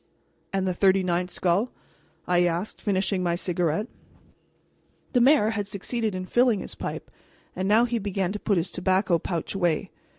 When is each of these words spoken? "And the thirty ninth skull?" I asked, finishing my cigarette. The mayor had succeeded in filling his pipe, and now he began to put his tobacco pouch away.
"And 0.51 0.67
the 0.67 0.73
thirty 0.73 1.03
ninth 1.03 1.29
skull?" 1.29 1.69
I 2.25 2.45
asked, 2.45 2.81
finishing 2.81 3.21
my 3.21 3.35
cigarette. 3.35 3.85
The 5.13 5.21
mayor 5.21 5.51
had 5.51 5.67
succeeded 5.67 6.15
in 6.15 6.25
filling 6.25 6.61
his 6.61 6.73
pipe, 6.73 7.11
and 7.55 7.67
now 7.67 7.85
he 7.85 7.99
began 7.99 8.31
to 8.31 8.39
put 8.39 8.57
his 8.57 8.71
tobacco 8.71 9.19
pouch 9.19 9.53
away. 9.53 9.91